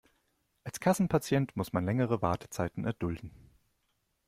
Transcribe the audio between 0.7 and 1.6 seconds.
Kassenpatient